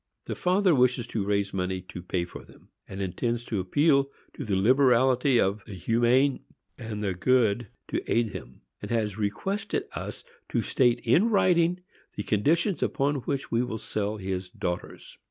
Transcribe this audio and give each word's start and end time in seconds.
The 0.25 0.33
father 0.33 0.73
wishes 0.73 1.05
to 1.09 1.23
raise 1.23 1.53
money 1.53 1.79
to 1.89 2.01
pay 2.01 2.25
for 2.25 2.43
them; 2.43 2.69
and 2.87 3.03
intends 3.03 3.45
to 3.45 3.59
appeal 3.59 4.09
to 4.33 4.43
the 4.43 4.55
liberality 4.55 5.39
of 5.39 5.63
the 5.67 5.75
humane 5.75 6.39
and 6.75 7.03
the 7.03 7.13
good 7.13 7.67
to 7.89 8.01
aid 8.11 8.29
him, 8.31 8.61
and 8.81 8.89
has 8.89 9.19
requested 9.19 9.85
us 9.93 10.23
to 10.49 10.63
state 10.63 11.01
in 11.01 11.29
writing 11.29 11.81
the 12.15 12.23
conditions 12.23 12.81
upon 12.81 13.17
which 13.29 13.51
we 13.51 13.61
will 13.61 13.77
sell 13.77 14.17
his 14.17 14.49
daughters. 14.49 15.19